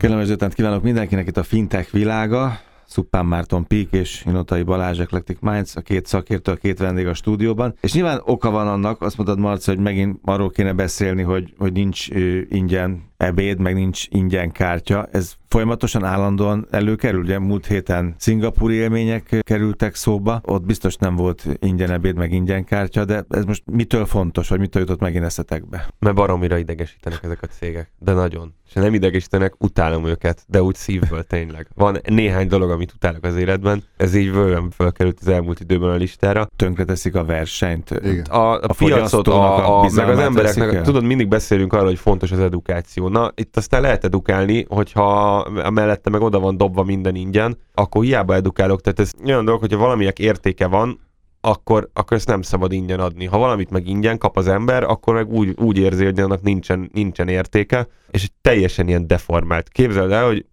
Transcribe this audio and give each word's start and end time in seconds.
Kellemes 0.00 0.26
délután 0.26 0.50
kívánok 0.50 0.82
mindenkinek 0.82 1.26
itt 1.26 1.36
a 1.36 1.42
fintech 1.42 1.92
világa. 1.92 2.60
Szuppán 2.86 3.26
Márton 3.26 3.66
Pík 3.66 3.92
és 3.92 4.22
Inotai 4.26 4.62
Balázs 4.62 4.98
Eclectic 4.98 5.36
Minds, 5.40 5.76
a 5.76 5.80
két 5.80 6.06
szakértő, 6.06 6.52
a 6.52 6.54
két 6.54 6.78
vendég 6.78 7.06
a 7.06 7.14
stúdióban. 7.14 7.74
És 7.80 7.92
nyilván 7.92 8.20
oka 8.24 8.50
van 8.50 8.68
annak, 8.68 9.02
azt 9.02 9.16
mondtad 9.16 9.38
Marci, 9.38 9.70
hogy 9.70 9.80
megint 9.80 10.18
arról 10.24 10.50
kéne 10.50 10.72
beszélni, 10.72 11.22
hogy, 11.22 11.54
hogy 11.58 11.72
nincs 11.72 12.08
ingyen 12.48 13.09
ebéd, 13.20 13.58
meg 13.58 13.74
nincs 13.74 14.06
ingyen 14.08 14.52
kártya. 14.52 15.08
Ez 15.12 15.34
folyamatosan 15.48 16.04
állandóan 16.04 16.66
előkerül. 16.70 17.20
Ugye 17.20 17.38
múlt 17.38 17.66
héten 17.66 18.14
szingapúri 18.18 18.74
élmények 18.74 19.40
kerültek 19.40 19.94
szóba, 19.94 20.40
ott 20.44 20.62
biztos 20.62 20.96
nem 20.96 21.16
volt 21.16 21.46
ingyen 21.58 21.90
ebéd, 21.90 22.16
meg 22.16 22.32
ingyen 22.32 22.64
kártya, 22.64 23.04
de 23.04 23.24
ez 23.28 23.44
most 23.44 23.62
mitől 23.66 24.06
fontos, 24.06 24.48
vagy 24.48 24.58
mitől 24.58 24.82
jutott 24.82 25.00
megint 25.00 25.24
eszetekbe? 25.24 25.86
Mert 25.98 26.14
baromira 26.14 26.58
idegesítenek 26.58 27.22
ezek 27.22 27.42
a 27.42 27.46
cégek, 27.46 27.92
de 27.98 28.12
nagyon. 28.12 28.54
És 28.68 28.76
nem 28.76 28.94
idegesítenek, 28.94 29.54
utálom 29.58 30.06
őket, 30.06 30.44
de 30.48 30.62
úgy 30.62 30.74
szívből 30.74 31.22
tényleg. 31.22 31.68
Van 31.74 31.98
néhány 32.04 32.48
dolog, 32.48 32.70
amit 32.70 32.92
utálok 32.92 33.24
az 33.24 33.36
életben, 33.36 33.82
ez 33.96 34.14
így 34.14 34.32
vőlem 34.32 34.70
felkerült 34.70 35.18
az 35.20 35.28
elmúlt 35.28 35.60
időben 35.60 35.90
a 35.90 35.94
listára. 35.94 36.48
Tönkreteszik 36.56 37.14
a 37.14 37.24
versenyt. 37.24 37.90
Igen. 38.02 38.24
A, 38.24 38.52
a, 38.52 38.60
A 38.62 38.72
piacot, 38.72 39.28
a, 39.28 39.32
a 39.32 39.80
a, 39.80 39.90
meg 39.94 40.08
az 40.08 40.18
embereknek, 40.18 40.72
el? 40.72 40.82
tudod, 40.82 41.04
mindig 41.04 41.28
beszélünk 41.28 41.72
arról, 41.72 41.86
hogy 41.86 41.98
fontos 41.98 42.30
az 42.30 42.40
edukáció. 42.40 43.08
Na, 43.10 43.30
itt 43.34 43.56
aztán 43.56 43.80
lehet 43.80 44.04
edukálni, 44.04 44.66
hogyha 44.68 45.46
mellette 45.70 46.10
meg 46.10 46.20
oda 46.20 46.40
van 46.40 46.56
dobva 46.56 46.82
minden 46.82 47.14
ingyen, 47.14 47.58
akkor 47.74 48.04
hiába 48.04 48.34
edukálok. 48.34 48.80
Tehát 48.80 48.98
ez 48.98 49.10
olyan 49.24 49.44
dolog, 49.44 49.60
hogyha 49.60 49.78
valaminek 49.78 50.18
értéke 50.18 50.66
van, 50.66 51.00
akkor, 51.40 51.90
akkor 51.92 52.16
ezt 52.16 52.26
nem 52.26 52.42
szabad 52.42 52.72
ingyen 52.72 53.00
adni. 53.00 53.24
Ha 53.24 53.38
valamit 53.38 53.70
meg 53.70 53.86
ingyen 53.86 54.18
kap 54.18 54.36
az 54.36 54.48
ember, 54.48 54.82
akkor 54.82 55.14
meg 55.14 55.32
úgy, 55.32 55.54
úgy 55.60 55.78
érzi, 55.78 56.04
hogy 56.04 56.20
annak 56.20 56.42
nincsen, 56.42 56.90
nincsen 56.92 57.28
értéke, 57.28 57.88
és 58.10 58.30
teljesen 58.40 58.88
ilyen 58.88 59.06
deformált. 59.06 59.68
Képzeld 59.68 60.12
el, 60.12 60.26
hogy 60.26 60.46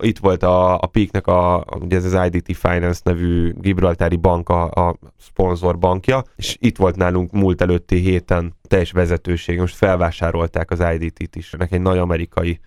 itt 0.00 0.18
volt 0.18 0.42
a, 0.42 0.74
a 0.74 0.86
Peaknek 0.86 1.26
a, 1.26 1.64
ugye 1.80 1.96
ez 1.96 2.14
az 2.14 2.26
IDT 2.26 2.56
Finance 2.56 3.00
nevű 3.04 3.52
Gibraltári 3.52 4.16
bank 4.16 4.48
a, 4.48 4.70
a 4.70 4.98
szponzor 5.18 5.78
bankja, 5.78 6.22
és 6.36 6.56
itt 6.60 6.76
volt 6.76 6.96
nálunk 6.96 7.32
múlt 7.32 7.60
előtti 7.60 7.96
héten 7.96 8.54
teljes 8.68 8.92
vezetőség, 8.92 9.58
most 9.58 9.76
felvásárolták 9.76 10.70
az 10.70 10.84
IDT-t 10.94 11.36
is. 11.36 11.52
Ennek 11.52 11.72
egy 11.72 11.80
nagy 11.80 11.98
amerikai 11.98 12.60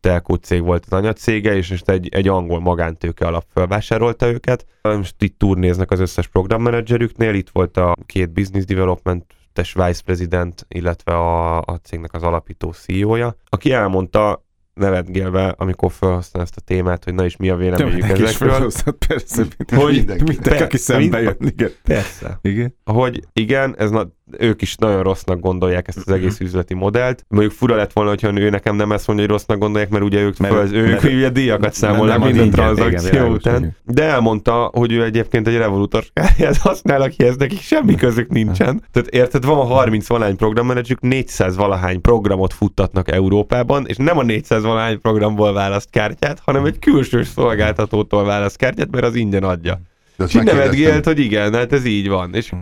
telkó 0.00 0.34
cég 0.34 0.62
volt 0.62 0.84
az 0.86 0.92
anyacége, 0.92 1.56
és 1.56 1.70
most 1.70 1.88
egy, 1.90 2.08
egy 2.08 2.28
angol 2.28 2.60
magántőke 2.60 3.26
alap 3.26 3.44
felvásárolta 3.54 4.26
őket. 4.28 4.66
Most 4.82 5.14
itt 5.18 5.38
turnéznek 5.38 5.90
az 5.90 6.00
összes 6.00 6.26
programmenedzserüknél, 6.26 7.34
itt 7.34 7.48
volt 7.52 7.76
a 7.76 7.96
két 8.06 8.30
business 8.32 8.64
development 8.64 9.24
es 9.52 9.72
vice 9.72 10.02
president, 10.04 10.66
illetve 10.68 11.12
a, 11.12 11.58
a 11.58 11.80
cégnek 11.82 12.14
az 12.14 12.22
alapító 12.22 12.72
CEO-ja, 12.72 13.36
aki 13.48 13.72
elmondta, 13.72 14.46
nevetgélve, 14.74 15.54
amikor 15.56 15.92
felhasznál 15.92 16.42
ezt 16.42 16.56
a 16.56 16.60
témát, 16.60 17.04
hogy 17.04 17.14
na 17.14 17.24
és 17.24 17.36
mi 17.36 17.48
a 17.50 17.56
véleményük 17.56 17.92
Többnek 17.92 18.18
is 18.18 18.24
ezekről. 18.24 18.70
persze, 19.08 19.44
Hogy- 19.74 19.94
mindenki, 19.96 20.22
mindenki, 20.22 20.62
aki 20.62 20.76
szembe 20.76 21.20
jön. 21.20 21.36
Igen. 21.40 21.70
Persze. 21.84 22.38
Igen. 22.42 22.74
hogy 22.84 23.22
igen, 23.32 23.74
ez 23.78 23.90
na, 23.90 24.08
ők 24.38 24.62
is 24.62 24.76
nagyon 24.76 25.02
rossznak 25.02 25.40
gondolják 25.40 25.88
ezt 25.88 25.96
az 26.06 26.12
egész 26.12 26.40
üzleti 26.40 26.74
modellt. 26.74 27.24
Mondjuk 27.28 27.52
fura 27.52 27.76
lett 27.76 27.92
volna, 27.92 28.10
hogyha 28.10 28.40
ő 28.40 28.50
nekem 28.50 28.76
nem 28.76 28.92
ezt 28.92 29.06
mondja, 29.06 29.24
hogy 29.24 29.34
rossznak 29.34 29.58
gondolják, 29.58 29.90
mert 29.90 30.04
ugye 30.04 30.20
ők, 30.20 30.38
Mert- 30.38 30.54
föl, 30.54 30.74
ők 30.74 30.90
mert- 30.90 31.04
ugye 31.04 31.28
díjakat 31.28 31.72
számolnak 31.72 32.24
minden 32.24 32.50
tranzakció 32.50 33.26
után. 33.26 33.76
De 33.84 34.02
elmondta, 34.02 34.70
hogy 34.72 34.92
ő 34.92 35.04
egyébként 35.04 35.48
egy 35.48 35.56
Revolutor 35.56 36.04
kártyát 36.12 36.56
használ, 36.56 37.00
akihez 37.02 37.36
nekik 37.36 37.60
semmi 37.60 37.94
közük 37.94 38.28
nincsen. 38.28 38.82
Tehát 38.92 39.08
érted, 39.08 39.44
van 39.44 39.66
30 39.66 40.08
valahány 40.08 40.36
programmenedzsük, 40.36 41.00
400 41.00 41.56
valahány 41.56 42.00
programot 42.00 42.52
futtatnak 42.52 43.10
Európában, 43.10 43.86
és 43.86 43.96
nem 43.96 44.18
a 44.18 44.22
400 44.22 44.62
valahány 44.62 45.00
programból 45.00 45.52
választ 45.52 45.90
kártyát, 45.90 46.40
hanem 46.44 46.64
egy 46.64 46.78
külső 46.78 47.22
szolgáltatótól 47.22 48.24
választ 48.24 48.56
kártyát, 48.56 48.90
mert 48.90 49.04
az 49.04 49.14
ingyen 49.14 49.44
adja. 49.44 49.80
De 50.18 50.24
azt 50.24 50.34
És 50.34 50.40
így 50.40 50.46
megkérdeztem- 50.46 50.80
nevetgélt, 50.82 51.04
hogy 51.04 51.18
igen, 51.18 51.54
hát 51.54 51.72
ez 51.72 51.84
így 51.84 52.08
van. 52.08 52.34
És 52.34 52.52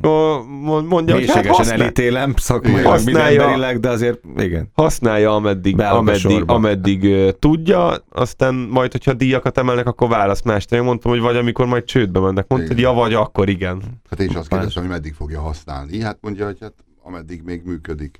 mond- 0.61 0.89
mondja, 0.89 1.15
hogy 1.15 1.31
hát 1.31 1.47
használ, 1.47 1.81
elítélem 1.83 2.34
szakmai, 2.37 2.72
Igen. 2.72 2.84
Használja- 2.84 3.43
emberileg, 3.43 3.81
de 3.81 3.89
azért 3.89 4.21
igen. 4.39 4.69
használja, 4.75 5.34
ameddig, 5.34 5.81
ameddig, 5.81 6.43
ameddig 6.47 7.03
uh, 7.03 7.28
tudja, 7.39 7.95
aztán 8.11 8.55
majd, 8.55 8.93
hogyha 8.93 9.12
díjakat 9.12 9.59
emelnek, 9.59 9.87
akkor 9.87 10.09
választ 10.09 10.45
mást. 10.45 10.72
Én 10.72 10.83
mondtam, 10.83 11.11
hogy 11.11 11.21
vagy 11.21 11.37
amikor 11.37 11.66
majd 11.66 11.84
csődbe 11.84 12.21
mennek. 12.21 12.45
Mondta, 12.49 12.69
hogy 12.72 12.78
ja, 12.83 12.93
vagy 12.93 13.15
akkor 13.15 13.49
igen. 13.49 13.83
Hát 14.11 14.21
én 14.21 14.28
is 14.28 14.34
azt 14.34 14.49
kérdeztem, 14.49 14.83
hogy 14.83 14.93
meddig 14.93 15.15
fogja 15.15 15.41
használni. 15.41 16.00
Hát 16.00 16.19
mondja, 16.21 16.45
hogy 16.45 16.56
hát 16.61 16.75
ameddig 17.03 17.43
még 17.45 17.62
működik. 17.65 18.19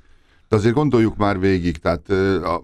De 0.49 0.57
azért 0.57 0.75
gondoljuk 0.75 1.17
már 1.17 1.39
végig, 1.41 1.77
tehát 1.77 2.09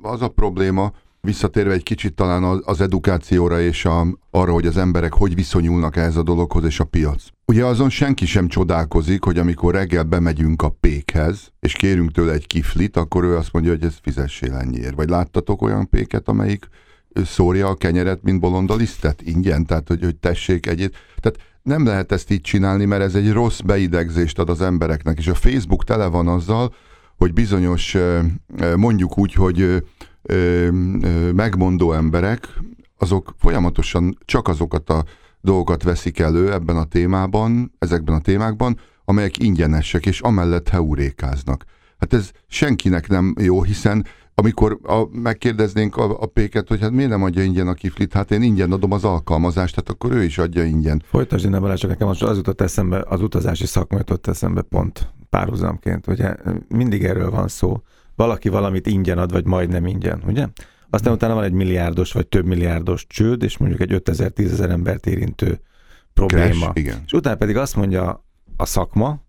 az 0.03 0.23
a 0.23 0.29
probléma, 0.29 0.93
visszatérve 1.27 1.73
egy 1.73 1.83
kicsit 1.83 2.15
talán 2.15 2.43
az- 2.65 2.81
edukációra 2.81 3.61
és 3.61 3.85
a, 3.85 4.07
arra, 4.31 4.53
hogy 4.53 4.67
az 4.67 4.77
emberek 4.77 5.13
hogy 5.13 5.35
viszonyulnak 5.35 5.97
ehhez 5.97 6.17
a 6.17 6.23
dologhoz 6.23 6.65
és 6.65 6.81
a 6.81 6.85
piac. 6.85 7.23
Ugye 7.47 7.65
azon 7.65 7.91
senki 7.91 8.27
sem 8.27 8.49
csodálkozik, 8.49 9.25
hogy 9.25 9.39
amikor 9.39 9.75
reggel 9.75 10.03
bemegyünk 10.03 10.63
a 10.63 10.69
pékhez, 10.81 11.53
és 11.61 11.73
kérünk 11.73 12.11
tőle 12.11 12.33
egy 12.33 12.47
kiflit, 12.47 12.97
akkor 12.97 13.25
ő 13.25 13.37
azt 13.37 13.53
mondja, 13.53 13.71
hogy 13.71 13.85
ez 13.85 13.95
fizessél 14.03 14.55
ennyiért. 14.55 14.95
Vagy 14.95 15.09
láttatok 15.09 15.63
olyan 15.63 15.89
péket, 15.89 16.29
amelyik 16.29 16.69
szórja 17.25 17.69
a 17.69 17.75
kenyeret, 17.75 18.23
mint 18.23 18.41
bolonda 18.41 18.75
lisztet 18.75 19.23
ingyen, 19.23 19.67
tehát 19.67 19.89
hogy, 19.89 20.05
hogy 20.05 20.17
tessék 20.17 20.67
egyet. 20.67 20.93
Tehát 21.21 21.39
nem 21.63 21.85
lehet 21.87 22.13
ezt 22.13 22.31
így 22.31 22.41
csinálni, 22.41 22.85
mert 22.85 23.03
ez 23.03 23.15
egy 23.15 23.33
rossz 23.33 23.61
beidegzést 23.61 24.39
ad 24.39 24.51
az 24.51 24.61
embereknek, 24.61 25.19
és 25.19 25.27
a 25.27 25.35
Facebook 25.35 25.85
tele 25.85 26.07
van 26.07 26.29
azzal, 26.29 26.75
hogy 27.17 27.33
bizonyos, 27.33 27.97
mondjuk 28.77 29.19
úgy, 29.19 29.35
hogy 29.35 29.83
ö, 30.23 30.69
ö, 31.03 31.33
megmondó 31.33 31.93
emberek, 31.93 32.49
azok 32.99 33.35
folyamatosan 33.39 34.19
csak 34.25 34.49
azokat 34.49 34.91
a 34.91 35.05
dolgokat 35.41 35.83
veszik 35.83 36.19
elő 36.19 36.53
ebben 36.53 36.77
a 36.77 36.85
témában, 36.85 37.73
ezekben 37.79 38.15
a 38.15 38.21
témákban, 38.21 38.79
amelyek 39.05 39.39
ingyenesek, 39.39 40.07
és 40.07 40.21
amellett 40.21 40.69
heurékáznak. 40.69 41.65
Hát 41.99 42.13
ez 42.13 42.31
senkinek 42.47 43.09
nem 43.09 43.35
jó, 43.41 43.63
hiszen 43.63 44.07
amikor 44.35 44.79
a, 44.83 45.03
megkérdeznénk 45.13 45.97
a, 45.97 46.21
a 46.21 46.27
péket, 46.27 46.69
hogy 46.69 46.81
hát 46.81 46.91
miért 46.91 47.11
nem 47.11 47.23
adja 47.23 47.43
ingyen 47.43 47.69
a 47.69 47.75
kiflit, 47.75 48.13
hát 48.13 48.31
én 48.31 48.43
ingyen 48.43 48.73
adom 48.73 48.93
az 48.93 49.05
alkalmazást, 49.05 49.75
hát 49.75 49.89
akkor 49.89 50.13
ő 50.13 50.23
is 50.23 50.39
adja 50.39 50.65
ingyen. 50.65 51.03
Folytasd 51.07 51.45
innen 51.45 51.61
Balázs, 51.61 51.81
csak 51.81 51.91
nekem 51.91 52.07
most 52.07 52.23
az 52.23 52.37
jutott 52.37 52.61
eszembe, 52.61 53.05
az 53.09 53.23
utazási 53.23 53.67
szakma 53.67 53.99
jutott 53.99 54.27
eszembe 54.27 54.63
pont 54.63 55.09
párhuzamként, 55.31 56.07
ugye 56.07 56.35
mindig 56.69 57.05
erről 57.05 57.31
van 57.31 57.49
szó. 57.49 57.83
Valaki 58.23 58.49
valamit 58.49 58.87
ingyen 58.87 59.19
ad, 59.19 59.33
vagy 59.33 59.45
majdnem 59.45 59.87
ingyen, 59.87 60.23
ugye? 60.27 60.47
Aztán 60.91 61.13
utána 61.13 61.35
van 61.35 61.45
egy 61.45 61.53
milliárdos, 61.53 62.13
vagy 62.13 62.27
több 62.27 62.45
milliárdos 62.45 63.07
csőd, 63.07 63.43
és 63.43 63.59
mondjuk 63.59 63.81
egy 63.81 64.03
5000-10 64.05 64.51
ezer 64.51 64.71
embert 64.71 65.07
érintő 65.07 65.61
probléma. 66.15 66.49
Crash, 66.49 66.71
igen. 66.79 67.03
És 67.07 67.13
utána 67.13 67.37
pedig 67.37 67.57
azt 67.57 67.77
mondja 67.77 68.25
a 68.57 68.67
szakma, 68.67 69.23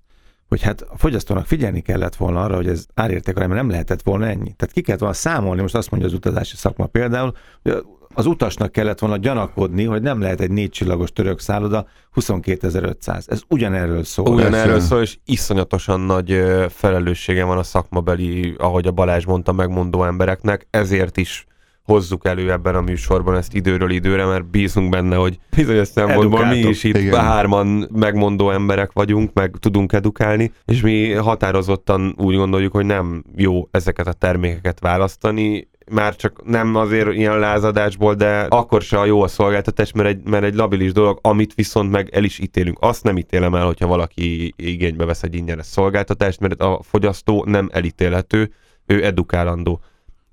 hogy 0.50 0.62
hát 0.62 0.82
a 0.82 0.98
fogyasztónak 0.98 1.46
figyelni 1.46 1.82
kellett 1.82 2.16
volna 2.16 2.44
arra, 2.44 2.56
hogy 2.56 2.68
ez 2.68 2.86
árérték 2.94 3.36
arányban 3.36 3.58
nem 3.58 3.70
lehetett 3.70 4.02
volna 4.02 4.26
ennyi. 4.26 4.54
Tehát 4.54 4.72
ki 4.74 4.82
kellett 4.82 5.00
volna 5.00 5.16
számolni, 5.16 5.62
most 5.62 5.76
azt 5.76 5.92
mondja 5.92 6.10
az 6.10 6.16
utazási 6.16 6.56
szakma 6.56 6.86
például, 6.86 7.36
hogy 7.64 7.84
az 8.14 8.26
utasnak 8.26 8.72
kellett 8.72 9.00
volna 9.00 9.18
gyanakodni, 9.18 9.84
hogy 9.84 10.02
nem 10.02 10.22
lehet 10.22 10.42
egy 10.42 10.52
négy 10.52 10.70
csillagos 10.70 11.12
török 11.12 11.40
szálloda 11.40 11.88
22.500. 12.16 13.32
Ez 13.32 13.42
ugyanerről 13.48 14.04
szól. 14.04 14.34
Ugyanerről 14.34 14.80
szól, 14.80 15.02
és 15.02 15.18
iszonyatosan 15.26 16.00
nagy 16.00 16.44
felelőssége 16.70 17.44
van 17.44 17.58
a 17.58 17.64
szakmabeli, 17.64 18.56
ahogy 18.58 18.88
a 18.88 18.92
Balázs 18.92 19.26
mondta, 19.26 19.52
megmondó 19.52 20.04
embereknek, 20.04 20.68
ezért 20.70 21.18
is 21.18 21.46
hozzuk 21.84 22.26
elő 22.26 22.52
ebben 22.52 22.76
a 22.76 22.82
műsorban 22.82 23.36
ezt 23.36 23.54
időről 23.54 23.92
időre, 23.92 24.26
mert 24.26 24.46
bízunk 24.46 24.90
benne, 24.90 25.16
hogy 25.16 25.38
bizonyos 25.56 25.88
szempontból 25.88 26.40
mi 26.40 26.46
Edukáltok. 26.46 26.72
is 26.72 26.84
itt 26.84 26.98
Igen. 26.98 27.20
hárman 27.20 27.90
megmondó 27.92 28.52
emberek 28.52 28.92
vagyunk, 28.92 29.34
meg 29.34 29.56
tudunk 29.60 29.94
edukálni, 29.94 30.52
és 30.66 30.82
mi 30.82 31.12
határozottan 31.12 32.16
úgy 32.18 32.36
gondoljuk, 32.36 32.72
hogy 32.72 32.86
nem 32.86 33.24
jó 33.36 33.68
ezeket 33.72 34.08
a 34.08 34.14
termékeket 34.14 34.80
választani, 34.80 35.68
már 35.92 36.16
csak 36.16 36.46
nem 36.46 36.76
azért 36.76 37.14
ilyen 37.14 37.40
lázadásból, 37.40 38.14
de 38.14 38.40
akkor 38.50 38.82
se 38.82 39.00
a 39.00 39.06
jó 39.06 39.22
a 39.22 39.28
szolgáltatás, 39.28 39.92
mert 39.92 40.10
egy, 40.10 40.24
mert 40.24 40.44
egy 40.44 40.56
labilis 40.56 40.92
dolog, 40.92 41.20
amit 41.22 41.54
viszont 41.54 41.92
meg 41.92 42.10
el 42.12 42.24
is 42.24 42.40
ítélünk. 42.40 42.78
Azt 42.82 43.04
nem 43.04 43.18
ítélem 43.18 43.56
el, 43.56 43.66
hogyha 43.66 43.88
valaki 43.88 44.54
igénybe 44.56 45.06
vesz 45.06 45.24
egy 45.24 45.36
ingyenes 45.36 45.66
szolgáltatást, 45.66 46.40
mert 46.40 46.62
a 46.62 46.80
fogyasztó 46.84 47.44
nem 47.48 47.70
elítélhető, 47.72 48.52
ő 48.86 49.06
edukálandó. 49.06 49.82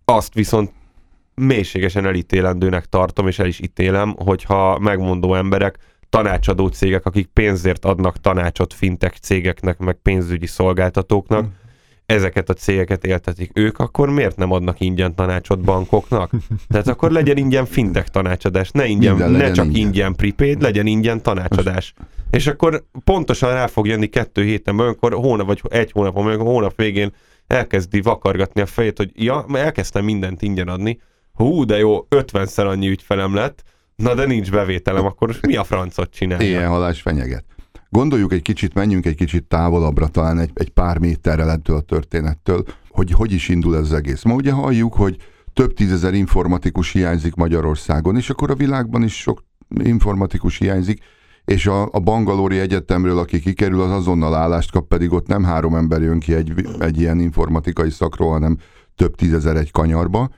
Azt 0.05 0.35
viszont 0.35 0.73
mélységesen 1.41 2.07
elítélendőnek 2.07 2.85
tartom, 2.85 3.27
és 3.27 3.39
el 3.39 3.47
is 3.47 3.61
ítélem, 3.61 4.15
hogyha 4.19 4.79
megmondó 4.79 5.35
emberek, 5.35 5.77
tanácsadó 6.11 6.67
cégek, 6.67 7.07
akik 7.07 7.27
pénzért 7.27 7.85
adnak 7.85 8.21
tanácsot 8.21 8.75
fintek 8.75 9.15
cégeknek, 9.15 9.79
meg 9.79 9.95
pénzügyi 10.03 10.47
szolgáltatóknak, 10.47 11.47
ezeket 12.07 12.49
a 12.49 12.55
cégeket 12.55 13.05
éltetik 13.05 13.51
ők, 13.55 13.79
akkor 13.79 14.11
miért 14.11 14.37
nem 14.37 14.53
adnak 14.53 14.81
ingyen 14.81 15.15
tanácsot 15.15 15.61
bankoknak? 15.61 16.31
Tehát 16.69 16.89
akkor 16.89 17.11
legyen 17.11 17.37
ingyen 17.37 17.67
fintech 17.67 18.09
tanácsadás, 18.09 18.71
ne, 18.71 18.87
ingyen, 18.87 19.15
Minden 19.15 19.31
ne 19.31 19.51
csak 19.51 19.67
ingyen. 19.67 19.87
ingyen 19.87 20.15
prepaid, 20.15 20.63
legyen 20.63 20.87
ingyen 20.87 21.23
tanácsadás. 21.23 21.95
És 22.31 22.47
akkor 22.47 22.85
pontosan 23.05 23.53
rá 23.53 23.67
fog 23.67 23.87
jönni 23.87 24.07
kettő 24.07 24.45
héten, 24.45 24.79
amikor 24.79 25.13
hónap 25.15 25.47
vagy 25.47 25.61
egy 25.69 25.93
hónapon, 25.93 26.27
amikor 26.27 26.47
hónap 26.47 26.77
végén 26.77 27.13
elkezdi 27.47 28.01
vakargatni 28.01 28.61
a 28.61 28.67
fejét, 28.67 28.97
hogy 28.97 29.11
ja, 29.15 29.45
elkezdtem 29.53 30.05
mindent 30.05 30.43
ingyen 30.43 30.69
adni, 30.69 30.99
hú, 31.41 31.65
de 31.65 31.79
jó, 31.79 32.07
50-szer 32.11 32.67
annyi 32.67 32.89
ügyfelem 32.89 33.35
lett, 33.35 33.63
na 33.97 34.15
de 34.15 34.27
nincs 34.27 34.51
bevételem, 34.51 35.05
akkor 35.05 35.37
mi 35.47 35.57
a 35.57 35.65
francot 35.65 36.11
csinálja? 36.11 36.49
Ilyen 36.49 36.69
halás 36.69 37.01
fenyeget. 37.01 37.45
Gondoljuk 37.89 38.33
egy 38.33 38.43
kicsit, 38.43 38.75
menjünk 38.75 39.07
egy 39.07 39.15
kicsit 39.15 39.45
távolabbra, 39.45 40.09
talán 40.09 40.39
egy, 40.39 40.51
egy 40.55 40.71
pár 40.71 40.99
méterrel 40.99 41.51
ettől 41.51 41.77
a 41.77 41.81
történettől, 41.81 42.65
hogy 42.89 43.11
hogy 43.13 43.33
is 43.33 43.49
indul 43.49 43.77
ez 43.77 43.81
az 43.81 43.93
egész. 43.93 44.23
Ma 44.23 44.35
ugye 44.35 44.53
halljuk, 44.53 44.95
hogy 44.95 45.17
több 45.53 45.75
tízezer 45.75 46.15
informatikus 46.15 46.93
hiányzik 46.93 47.35
Magyarországon, 47.35 48.17
és 48.17 48.31
akkor 48.31 48.51
a 48.51 48.55
világban 48.55 49.03
is 49.03 49.21
sok 49.21 49.45
informatikus 49.85 50.59
hiányzik, 50.59 51.03
és 51.45 51.67
a, 51.67 51.89
a 51.93 52.01
Bangalori 52.01 52.59
Egyetemről, 52.59 53.19
aki 53.19 53.41
kikerül, 53.41 53.81
az 53.81 53.91
azonnal 53.91 54.35
állást 54.35 54.71
kap, 54.71 54.89
pedig 54.89 55.13
ott 55.13 55.27
nem 55.27 55.45
három 55.45 55.75
ember 55.75 56.03
jön 56.03 56.21
ki 56.21 56.35
egy, 56.35 56.53
egy 56.79 57.01
ilyen 57.01 57.21
informatikai 57.21 57.91
szakról, 57.91 58.31
hanem 58.31 58.59
több 58.97 59.15
tízezer 59.15 59.57
egy 59.57 59.71
kanyarba, 59.71 60.31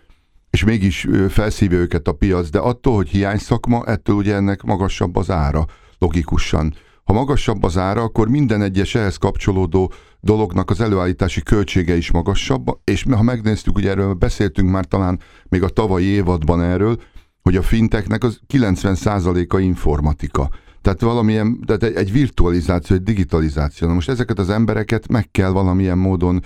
és 0.53 0.65
mégis 0.65 1.09
felszívja 1.29 1.79
őket 1.79 2.09
a 2.09 2.13
piac, 2.13 2.51
de 2.51 2.59
attól, 2.59 2.95
hogy 2.95 3.09
hiány 3.09 3.39
szakma, 3.39 3.85
ettől 3.85 4.17
ugye 4.17 4.35
ennek 4.35 4.63
magasabb 4.63 5.17
az 5.17 5.31
ára, 5.31 5.67
logikusan. 5.99 6.75
Ha 7.05 7.13
magasabb 7.13 7.63
az 7.63 7.77
ára, 7.77 8.03
akkor 8.03 8.29
minden 8.29 8.63
egyes 8.63 8.95
ehhez 8.95 9.17
kapcsolódó 9.17 9.93
dolognak 10.21 10.71
az 10.71 10.81
előállítási 10.81 11.43
költsége 11.43 11.97
is 11.97 12.11
magasabb, 12.11 12.67
és 12.85 13.05
ha 13.11 13.23
megnéztük, 13.23 13.77
ugye 13.77 13.91
erről 13.91 14.15
beszéltünk 14.15 14.71
már 14.71 14.85
talán 14.85 15.21
még 15.49 15.63
a 15.63 15.69
tavalyi 15.69 16.05
évadban 16.05 16.63
erről, 16.63 17.01
hogy 17.43 17.57
a 17.57 17.63
finteknek 17.63 18.25
az 18.25 18.41
90%-a 18.53 19.59
informatika. 19.59 20.51
Tehát 20.83 21.01
valamilyen, 21.01 21.61
tehát 21.67 21.97
egy, 21.97 22.13
virtualizáció, 22.13 22.97
egy 22.97 23.03
digitalizáció. 23.03 23.89
Na 23.89 23.95
most 23.95 24.09
ezeket 24.09 24.39
az 24.39 24.51
embereket 24.51 25.09
meg 25.09 25.31
kell 25.31 25.51
valamilyen 25.51 25.99
módon 25.99 26.41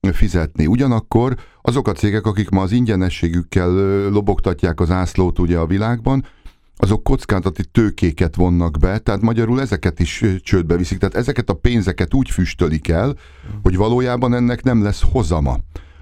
fizetni. 0.00 0.66
Ugyanakkor 0.66 1.36
azok 1.68 1.88
a 1.88 1.92
cégek, 1.92 2.26
akik 2.26 2.48
ma 2.48 2.62
az 2.62 2.72
ingyenességükkel 2.72 3.70
lobogtatják 4.10 4.80
az 4.80 4.90
ászlót 4.90 5.38
ugye 5.38 5.58
a 5.58 5.66
világban, 5.66 6.24
azok 6.76 7.02
kockázati 7.02 7.64
tőkéket 7.64 8.36
vonnak 8.36 8.78
be, 8.80 8.98
tehát 8.98 9.20
magyarul 9.20 9.60
ezeket 9.60 10.00
is 10.00 10.24
csődbe 10.42 10.76
viszik. 10.76 10.98
Tehát 10.98 11.14
ezeket 11.14 11.50
a 11.50 11.54
pénzeket 11.54 12.14
úgy 12.14 12.30
füstölik 12.30 12.88
el, 12.88 13.14
hogy 13.62 13.76
valójában 13.76 14.34
ennek 14.34 14.62
nem 14.62 14.82
lesz 14.82 15.02
hozama. 15.12 15.56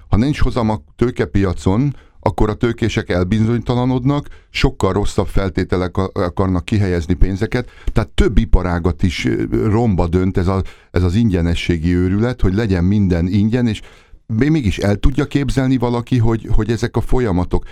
Ha 0.09 0.17
nincs 0.17 0.39
hozama 0.39 0.81
tőkepiacon, 0.95 1.95
akkor 2.19 2.49
a 2.49 2.53
tőkések 2.53 3.09
elbizonytalanodnak, 3.09 4.27
sokkal 4.49 4.93
rosszabb 4.93 5.27
feltételek 5.27 5.97
akarnak 5.97 6.65
kihelyezni 6.65 7.13
pénzeket, 7.13 7.69
tehát 7.93 8.09
több 8.09 8.37
iparágat 8.37 9.03
is 9.03 9.27
romba 9.63 10.07
dönt 10.07 10.37
ez, 10.37 10.47
a, 10.47 10.63
ez 10.91 11.03
az 11.03 11.15
ingyenességi 11.15 11.95
őrület, 11.95 12.41
hogy 12.41 12.53
legyen 12.53 12.83
minden 12.83 13.27
ingyen, 13.27 13.67
és 13.67 13.81
mégis 14.27 14.77
el 14.77 14.95
tudja 14.95 15.25
képzelni 15.25 15.77
valaki, 15.77 16.17
hogy, 16.17 16.47
hogy 16.51 16.71
ezek 16.71 16.95
a 16.95 17.01
folyamatok, 17.01 17.65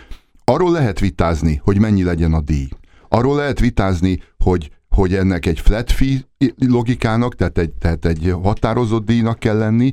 arról 0.43 0.71
lehet 0.71 0.99
vitázni, 0.99 1.61
hogy 1.63 1.79
mennyi 1.79 2.03
legyen 2.03 2.33
a 2.33 2.41
díj. 2.41 2.67
Arról 3.09 3.35
lehet 3.35 3.59
vitázni, 3.59 4.19
hogy, 4.37 4.71
hogy 4.89 5.15
ennek 5.15 5.45
egy 5.45 5.59
flat 5.59 5.91
fee 5.91 6.19
logikának, 6.55 7.35
tehát 7.35 7.57
egy, 7.57 7.71
tehát 7.71 8.05
egy 8.05 8.35
határozott 8.43 9.05
díjnak 9.05 9.39
kell 9.39 9.57
lenni, 9.57 9.91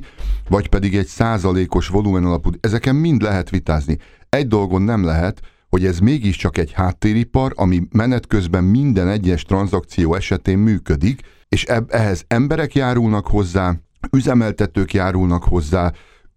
vagy 0.49 0.69
pedig 0.69 0.95
egy 0.95 1.05
százalékos 1.05 1.87
volumen 1.87 2.25
alapú. 2.25 2.49
Ezeken 2.59 2.95
mind 2.95 3.21
lehet 3.21 3.49
vitázni. 3.49 3.97
Egy 4.29 4.47
dolgon 4.47 4.81
nem 4.81 5.03
lehet, 5.03 5.41
hogy 5.69 5.85
ez 5.85 5.99
mégiscsak 5.99 6.57
egy 6.57 6.71
háttéripar, 6.71 7.53
ami 7.55 7.81
menet 7.91 8.27
közben 8.27 8.63
minden 8.63 9.07
egyes 9.07 9.43
tranzakció 9.43 10.15
esetén 10.15 10.57
működik, 10.57 11.21
és 11.49 11.63
ehhez 11.87 12.23
emberek 12.27 12.75
járulnak 12.75 13.27
hozzá, 13.27 13.75
üzemeltetők 14.11 14.93
járulnak 14.93 15.43
hozzá, 15.43 15.91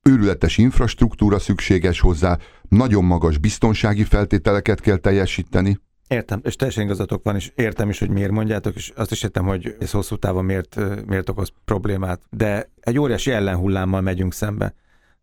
őrületes 0.07 0.59
infrastruktúra 0.59 1.39
szükséges 1.39 2.01
hozzá, 2.01 2.39
nagyon 2.69 3.05
magas 3.05 3.39
biztonsági 3.39 4.05
feltételeket 4.05 4.81
kell 4.81 4.97
teljesíteni. 4.97 5.79
Értem, 6.09 6.41
és 6.45 6.57
teljesen 6.57 6.85
igazatok 6.85 7.25
van, 7.25 7.35
és 7.35 7.53
értem 7.55 7.89
is, 7.89 7.99
hogy 7.99 8.11
miért 8.11 8.31
mondjátok, 8.31 8.75
és 8.75 8.93
azt 8.97 9.11
is 9.11 9.23
értem, 9.23 9.45
hogy 9.45 9.77
ez 9.81 9.91
hosszú 9.91 10.17
távon 10.17 10.45
miért, 10.45 10.77
miért 11.07 11.29
okoz 11.29 11.53
problémát. 11.65 12.21
De 12.31 12.71
egy 12.81 12.99
óriási 12.99 13.31
ellenhullámmal 13.31 14.01
megyünk 14.01 14.33
szembe. 14.35 14.75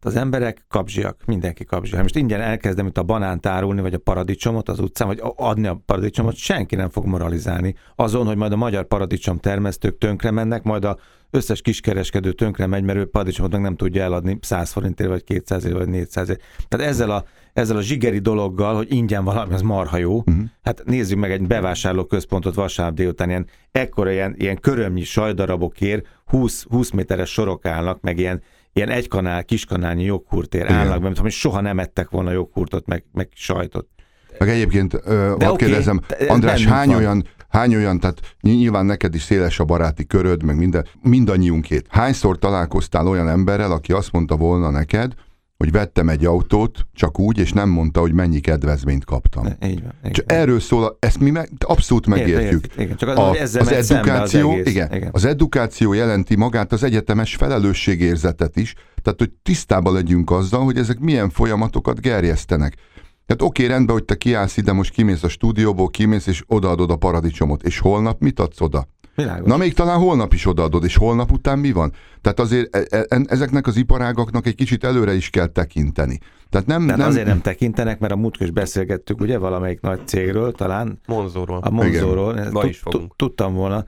Az 0.06 0.16
emberek 0.16 0.66
kapzsiak, 0.70 1.22
mindenki 1.26 1.66
kapzsiak. 1.66 2.02
Most 2.02 2.16
ingyen 2.16 2.42
elkezdem 2.42 2.88
itt 2.88 2.98
a 2.98 3.04
banánt 3.04 3.46
árulni, 3.46 3.82
vagy 3.82 3.94
a 3.94 3.98
paradicsomot 3.98 4.70
az 4.70 4.80
utcán, 4.80 5.08
vagy 5.08 5.20
adni 5.36 5.68
a 5.68 5.82
paradicsomot, 5.86 6.36
senki 6.36 6.76
nem 6.76 6.90
fog 6.90 7.06
moralizálni. 7.06 7.76
Azon, 7.96 8.26
hogy 8.26 8.38
majd 8.38 8.52
a 8.52 8.56
magyar 8.56 8.86
paradicsom 8.86 9.38
termesztők 9.38 9.98
tönkre 9.98 10.32
mennek, 10.32 10.64
majd 10.64 10.86
a 10.86 10.98
összes 11.34 11.62
kiskereskedő 11.62 12.32
tönkre 12.32 12.68
megy, 12.68 12.84
mert 12.84 12.98
ő 12.98 13.06
paradicsomot 13.06 13.52
meg 13.52 13.62
nem 13.62 13.76
tudja 13.76 14.04
eladni 14.04 14.38
100 14.42 14.72
forintért, 14.72 15.10
vagy 15.10 15.24
200 15.24 15.72
vagy 15.72 15.88
400 15.88 16.30
ért. 16.30 16.42
Tehát 16.68 16.88
ezzel 16.88 17.12
a, 17.12 17.26
ezzel 17.54 17.78
a 17.78 17.82
zsigeri 17.82 18.20
dologgal, 18.20 18.76
hogy 18.76 18.94
ingyen 18.94 19.24
valami, 19.24 19.54
az 19.54 19.62
marha 19.62 19.98
jó. 19.98 20.18
Uh-huh. 20.18 20.44
Hát 20.64 20.84
nézzük 20.86 21.20
meg 21.20 21.32
egy 21.32 21.48
bevásárló 21.48 22.06
központot 22.06 22.56
vasárnap 22.56 22.96
délután, 22.96 23.30
ilyen 23.30 23.48
ekkora 23.72 24.12
ilyen, 24.12 24.36
ilyen 24.38 24.60
körömnyi 24.60 25.04
sajdarabokért 25.04 26.08
20, 26.26 26.66
20 26.70 26.90
méteres 26.90 27.30
sorok 27.30 27.66
állnak, 27.66 28.02
meg 28.02 28.20
ilyen 28.20 28.42
ilyen 28.74 28.90
egykanál, 28.90 29.44
kiskanálnyi 29.44 30.04
joghurtér 30.04 30.72
állnak 30.72 31.02
be, 31.02 31.10
mint 31.10 31.32
soha 31.32 31.62
nem 31.62 31.80
ettek 31.80 32.10
volna 32.10 32.32
joghurtot, 32.32 32.86
meg, 32.88 33.04
meg 33.12 33.30
sajtot. 33.34 33.88
Meg 34.38 34.50
egyébként, 34.50 34.94
ö, 35.04 35.32
okay, 35.32 35.56
kérdezem, 35.56 36.00
András, 36.28 36.66
hány 36.66 36.88
van. 36.88 36.98
olyan, 36.98 37.24
hány 37.50 37.76
olyan, 37.76 38.00
tehát 38.00 38.36
nyilván 38.42 38.86
neked 38.86 39.16
is 39.16 39.22
széles 39.22 39.60
a 39.60 39.66
baráti 39.66 40.06
köröd, 40.06 40.44
meg 40.44 40.58
minden, 40.58 40.86
mindannyiunkét. 41.02 41.86
Hányszor 41.90 42.38
találkoztál 42.38 43.08
olyan 43.08 43.30
emberrel, 43.30 43.72
aki 43.72 43.92
azt 43.92 44.12
mondta 44.12 44.36
volna 44.36 44.70
neked, 44.70 45.14
hogy 45.64 45.72
vettem 45.72 46.10
egy 46.10 46.26
autót, 46.26 46.86
csak 46.94 47.20
úgy, 47.20 47.38
és 47.38 47.54
nem 47.54 47.70
mondta, 47.70 48.00
hogy 48.00 48.14
mennyi 48.14 48.40
kedvezményt 48.40 49.06
kaptam. 49.06 49.46
Így 49.46 49.82
van, 49.82 49.94
így 50.06 50.12
csak 50.12 50.30
van. 50.30 50.38
erről 50.38 50.60
szól, 50.60 50.98
ezt 51.00 51.20
mi 51.20 51.30
meg, 51.30 51.50
abszolút 51.66 52.08
megértjük. 52.08 52.66
Érte, 52.66 52.82
igen, 52.82 52.98
csak 52.98 53.10
az, 53.10 53.18
a, 53.18 53.30
az, 53.30 53.56
az 53.56 53.72
edukáció, 53.72 54.50
az, 54.50 54.58
egész, 54.58 54.74
igen, 54.74 54.94
igen. 54.94 55.10
az 55.12 55.26
edukáció 55.26 55.94
jelenti 55.94 56.36
magát 56.36 56.72
az 56.72 56.84
egyetemes 56.84 57.36
felelősségérzetet 57.36 58.56
is, 58.56 58.74
tehát 59.02 59.20
hogy 59.20 59.32
tisztában 59.44 59.94
legyünk 59.94 60.32
azzal, 60.32 60.64
hogy 60.64 60.78
ezek 60.78 61.00
milyen 61.00 61.30
folyamatokat 61.30 62.02
gerjesztenek. 62.02 62.76
Tehát 63.26 63.42
oké, 63.42 63.64
okay, 63.64 63.76
rendben, 63.76 63.96
hogy 63.96 64.06
te 64.06 64.16
kiállsz 64.16 64.58
ide, 64.58 64.72
most 64.72 64.92
kimész 64.92 65.24
a 65.24 65.30
stúdióból, 65.30 65.90
kimész 65.90 66.28
és 66.28 66.44
odaadod 66.48 66.92
a 66.92 66.96
paradicsomot, 66.96 67.64
és 67.64 67.80
holnap 67.80 68.22
mit 68.22 68.40
adsz 68.40 68.62
oda? 68.62 68.88
Világos. 69.16 69.48
Na 69.48 69.58
még 69.58 69.74
talán 69.74 70.00
holnap 70.00 70.34
is 70.34 70.46
odaadod, 70.46 70.84
és 70.84 70.96
holnap 70.96 71.32
után 71.32 71.60
mi 71.60 71.72
van? 71.72 71.94
Tehát 72.22 72.40
azért 72.40 72.76
e, 72.76 73.06
e, 73.10 73.22
ezeknek 73.26 73.68
az 73.68 73.76
iparágaknak 73.76 74.48
egy 74.48 74.56
kicsit 74.56 74.84
előre 74.84 75.14
is 75.14 75.30
kell 75.30 75.48
tekinteni. 75.48 76.20
Tehát, 76.50 76.68
nem, 76.68 76.82
Tehát 76.82 76.98
nem... 76.98 77.08
azért 77.08 77.26
nem 77.26 77.42
tekintenek, 77.42 78.00
mert 78.00 78.14
a 78.14 78.16
múltkor 78.16 78.46
is 78.46 78.52
beszélgettük, 78.52 79.22
ugye, 79.22 79.38
valamelyik 79.38 79.82
nagy 79.82 80.08
cégről, 80.08 80.52
talán. 80.52 81.00
Monzóról. 81.08 81.60
A 81.62 81.70
Monzóról. 81.70 82.40
Ma 82.52 82.66
is 82.66 82.80
fogunk. 82.80 83.16
Tudtam 83.16 83.54
volna. 83.54 83.86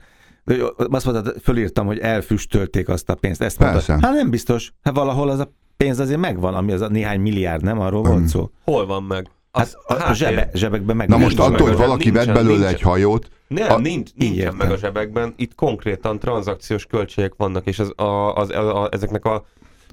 Azt 0.76 1.04
mondtad, 1.04 1.36
fölírtam, 1.42 1.86
hogy 1.86 1.98
elfüstölték 1.98 2.88
azt 2.88 3.10
a 3.10 3.14
pénzt. 3.14 3.42
Ezt 3.42 3.58
mondtad. 3.58 4.00
Hát 4.00 4.14
nem 4.14 4.30
biztos. 4.30 4.72
Hát 4.82 4.94
valahol 4.94 5.28
az 5.28 5.38
a 5.38 5.52
pénz 5.76 5.98
azért 5.98 6.20
megvan, 6.20 6.54
ami 6.54 6.72
az 6.72 6.80
a 6.80 6.88
néhány 6.88 7.20
milliárd, 7.20 7.62
nem? 7.62 7.80
Arról 7.80 8.02
volt 8.02 8.26
szó. 8.26 8.50
Hol 8.64 8.86
van 8.86 9.02
meg? 9.02 9.30
Hát 9.56 9.74
a, 9.86 10.08
a 10.08 10.14
zsebe, 10.14 10.50
zsebekben 10.54 10.96
meg. 10.96 11.08
Na 11.08 11.16
most 11.16 11.38
attól, 11.38 11.66
hogy 11.66 11.76
valaki 11.76 12.10
vett 12.10 12.26
belőle 12.26 12.48
nincsen. 12.48 12.68
egy 12.68 12.80
hajót. 12.80 13.30
Nem, 13.48 13.72
a, 13.72 13.78
nincs, 13.78 14.10
nincsen 14.14 14.54
meg 14.54 14.70
a 14.70 14.76
zsebekben. 14.76 15.34
Itt 15.36 15.54
konkrétan 15.54 16.18
tranzakciós 16.18 16.86
költségek 16.86 17.32
vannak, 17.36 17.66
és 17.66 17.78
az, 17.78 17.92
a, 17.96 18.34
az, 18.34 18.50
a, 18.50 18.82
a, 18.82 18.88
ezeknek 18.92 19.24
a 19.24 19.44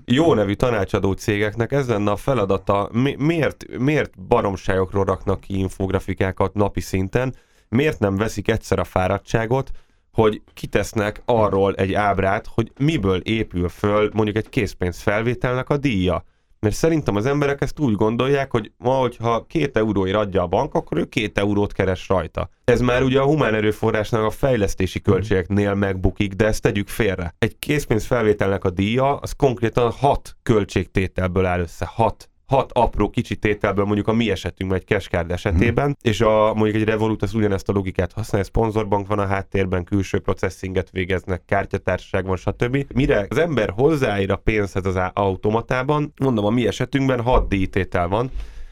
jó 0.05 0.33
nevű 0.33 0.53
tanácsadó 0.53 1.11
cégeknek 1.11 1.71
ez 1.71 1.87
lenne 1.87 2.11
a 2.11 2.15
feladata. 2.15 2.89
Mi, 2.91 3.15
miért, 3.19 3.65
miért 3.77 4.21
baromságokról 4.27 5.03
raknak 5.03 5.39
ki 5.39 5.57
infografikákat 5.57 6.53
napi 6.53 6.81
szinten? 6.81 7.35
Miért 7.69 7.99
nem 7.99 8.15
veszik 8.15 8.47
egyszer 8.47 8.79
a 8.79 8.83
fáradtságot, 8.83 9.71
hogy 10.11 10.41
kitesznek 10.53 11.21
arról 11.25 11.73
egy 11.73 11.93
ábrát, 11.93 12.47
hogy 12.53 12.71
miből 12.79 13.19
épül 13.19 13.69
föl 13.69 14.09
mondjuk 14.13 14.37
egy 14.37 14.49
készpénz 14.49 15.01
felvételnek 15.01 15.69
a 15.69 15.77
díja. 15.77 16.25
Mert 16.63 16.75
szerintem 16.75 17.15
az 17.15 17.25
emberek 17.25 17.61
ezt 17.61 17.79
úgy 17.79 17.95
gondolják, 17.95 18.51
hogy 18.51 18.71
ma, 18.77 18.91
hogyha 18.91 19.45
két 19.45 19.77
euróért 19.77 20.15
adja 20.15 20.41
a 20.41 20.47
bank, 20.47 20.73
akkor 20.73 20.97
ő 20.97 21.05
két 21.05 21.37
eurót 21.37 21.73
keres 21.73 22.07
rajta. 22.07 22.49
Ez 22.63 22.81
már 22.81 23.03
ugye 23.03 23.19
a 23.19 23.25
humán 23.25 23.53
erőforrásnak 23.53 24.23
a 24.23 24.29
fejlesztési 24.29 25.01
költségeknél 25.01 25.73
megbukik, 25.73 26.33
de 26.33 26.45
ezt 26.45 26.61
tegyük 26.61 26.87
félre. 26.87 27.35
Egy 27.39 27.59
készpénz 27.59 28.05
felvételnek 28.05 28.63
a 28.63 28.69
díja, 28.69 29.15
az 29.15 29.31
konkrétan 29.31 29.91
hat 29.91 30.35
költségtételből 30.43 31.45
áll 31.45 31.59
össze. 31.59 31.85
Hat 31.85 32.29
hat 32.45 32.71
apró 32.71 33.09
kicsi 33.09 33.35
tételből 33.35 33.85
mondjuk 33.85 34.07
a 34.07 34.13
mi 34.13 34.31
esetünkben, 34.31 34.79
egy 34.79 34.87
Cashcard 34.87 35.31
esetében, 35.31 35.85
hmm. 35.85 35.95
és 36.01 36.21
a, 36.21 36.53
mondjuk 36.53 36.75
egy 36.75 36.83
Revolut 36.83 37.21
az 37.21 37.33
ugyanezt 37.33 37.69
a 37.69 37.73
logikát 37.73 38.11
használja, 38.11 38.45
szponzorbank 38.45 39.07
van 39.07 39.19
a 39.19 39.25
háttérben, 39.25 39.83
külső 39.83 40.19
processinget 40.19 40.89
végeznek, 40.91 41.41
kártyatársaság 41.45 42.25
van, 42.25 42.35
stb. 42.35 42.85
Mire 42.93 43.25
az 43.29 43.37
ember 43.37 43.69
hozzáír 43.69 44.31
a 44.31 44.35
pénzhez 44.35 44.85
az 44.85 44.99
automatában, 45.13 46.13
mondom, 46.17 46.45
a 46.45 46.49
mi 46.49 46.67
esetünkben 46.67 47.21
hat 47.21 47.47
díjtétel 47.47 48.07
van, 48.07 48.31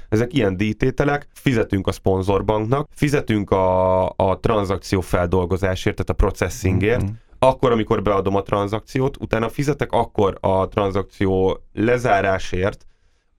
ezek 0.09 0.33
ilyen 0.33 0.57
díjtételek, 0.57 1.27
fizetünk 1.33 1.87
a 1.87 1.91
szponzorbanknak, 1.91 2.87
fizetünk 2.95 3.51
a, 3.51 4.05
a 4.09 4.39
tranzakció 4.39 5.01
feldolgozásért, 5.01 5.95
tehát 5.95 6.09
a 6.09 6.25
processingért, 6.25 7.03
mm-hmm 7.03 7.13
akkor, 7.43 7.71
amikor 7.71 8.01
beadom 8.01 8.35
a 8.35 8.41
tranzakciót, 8.41 9.17
utána 9.19 9.49
fizetek 9.49 9.91
akkor 9.91 10.37
a 10.39 10.67
tranzakció 10.67 11.59
lezárásért, 11.73 12.85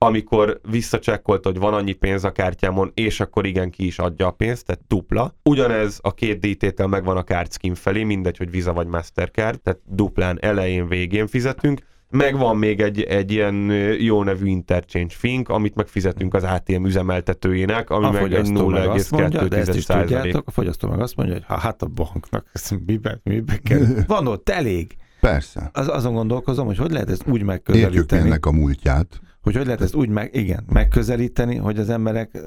amikor 0.03 0.59
visszacsekkolt, 0.69 1.45
hogy 1.45 1.57
van 1.57 1.73
annyi 1.73 1.93
pénz 1.93 2.23
a 2.23 2.31
kártyámon, 2.31 2.91
és 2.93 3.19
akkor 3.19 3.45
igen, 3.45 3.69
ki 3.69 3.85
is 3.85 3.99
adja 3.99 4.27
a 4.27 4.31
pénzt, 4.31 4.65
tehát 4.65 4.81
dupla. 4.87 5.35
Ugyanez 5.43 5.99
a 6.01 6.13
két 6.13 6.39
díjtétel 6.39 6.87
megvan 6.87 7.17
a 7.17 7.23
kártszkin 7.23 7.75
felé, 7.75 8.03
mindegy, 8.03 8.37
hogy 8.37 8.51
Visa 8.51 8.73
vagy 8.73 8.87
Mastercard, 8.87 9.61
tehát 9.61 9.79
duplán 9.85 10.37
elején, 10.41 10.87
végén 10.87 11.27
fizetünk. 11.27 11.81
Meg 12.09 12.37
van 12.37 12.57
még 12.57 12.81
egy, 12.81 13.01
egy 13.01 13.31
ilyen 13.31 13.55
jó 13.99 14.23
nevű 14.23 14.45
interchange 14.45 15.13
fink, 15.13 15.49
amit 15.49 15.75
meg 15.75 15.87
fizetünk 15.87 16.33
az 16.33 16.43
ATM 16.43 16.85
üzemeltetőjének, 16.85 17.89
ami 17.89 18.05
A 18.05 18.11
meg 18.11 18.21
egy 18.21 18.29
fogyasztó 18.29 18.67
meg 18.67 18.87
azt 18.87 19.11
mondja, 19.11 19.47
de 19.47 19.57
ezt 19.57 19.75
is 19.75 19.85
0,2 19.85 19.99
tudjátok, 19.99 20.47
a 20.47 20.51
fogyasztó 20.51 20.89
meg 20.89 20.99
azt 20.99 21.15
mondja, 21.15 21.35
hogy 21.35 21.43
ha 21.47 21.57
hát 21.57 21.81
a 21.81 21.85
banknak 21.85 22.49
ez 22.53 22.69
mibe, 22.85 23.19
mibe 23.23 23.57
kell. 23.63 23.85
Van 24.07 24.27
ott 24.27 24.49
elég. 24.49 24.95
Persze. 25.19 25.69
Az, 25.73 25.87
azon 25.87 26.13
gondolkozom, 26.13 26.65
hogy 26.65 26.77
hogy 26.77 26.91
lehet 26.91 27.09
ezt 27.09 27.21
úgy 27.21 27.27
Értjük 27.27 27.47
megközelíteni, 27.47 28.27
ennek 28.27 28.45
a 28.45 28.51
múltját. 28.51 29.19
Hogy 29.43 29.55
hogy 29.55 29.65
lehet 29.65 29.81
ezt 29.81 29.95
úgy 29.95 30.09
meg, 30.09 30.35
igen, 30.35 30.63
megközelíteni, 30.73 31.55
hogy 31.55 31.79
az 31.79 31.89
emberek 31.89 32.37